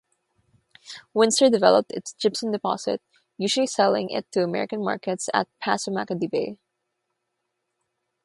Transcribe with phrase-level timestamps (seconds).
[1.13, 3.03] Windsor developed its gypsum deposits,
[3.37, 6.57] usually selling it to American markets at Passamaquoddy Bay.